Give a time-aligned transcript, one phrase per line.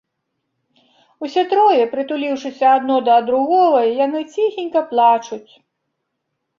[1.27, 5.49] Усе трое, прытуліўшыся адно да другога, яны ціхенька плачуць.